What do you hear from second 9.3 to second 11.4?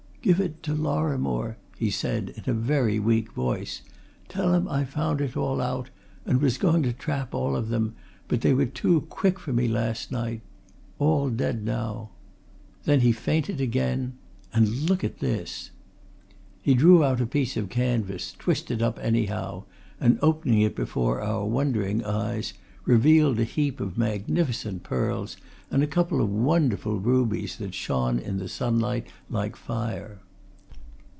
for me last night all